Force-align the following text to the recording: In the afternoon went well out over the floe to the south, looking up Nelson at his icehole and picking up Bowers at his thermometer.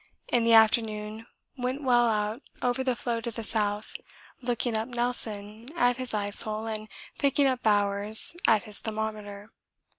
In 0.29 0.43
the 0.43 0.53
afternoon 0.53 1.27
went 1.57 1.83
well 1.83 2.07
out 2.07 2.41
over 2.59 2.83
the 2.83 2.95
floe 2.95 3.21
to 3.21 3.29
the 3.29 3.43
south, 3.43 3.93
looking 4.41 4.75
up 4.75 4.87
Nelson 4.87 5.67
at 5.77 5.97
his 5.97 6.11
icehole 6.11 6.65
and 6.73 6.87
picking 7.19 7.45
up 7.45 7.61
Bowers 7.61 8.35
at 8.47 8.63
his 8.63 8.79
thermometer. 8.79 9.51